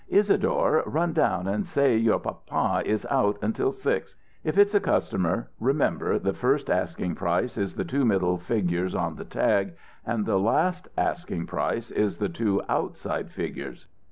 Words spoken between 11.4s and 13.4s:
price is the two outside